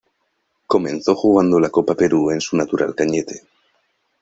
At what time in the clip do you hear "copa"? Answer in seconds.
1.69-1.93